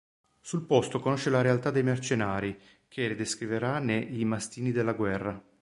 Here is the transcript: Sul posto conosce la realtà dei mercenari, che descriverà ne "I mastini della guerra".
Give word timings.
Sul 0.41 0.63
posto 0.63 0.99
conosce 0.99 1.29
la 1.29 1.41
realtà 1.43 1.69
dei 1.69 1.83
mercenari, 1.83 2.59
che 2.87 3.13
descriverà 3.13 3.77
ne 3.77 3.97
"I 3.99 4.25
mastini 4.25 4.71
della 4.71 4.93
guerra". 4.93 5.39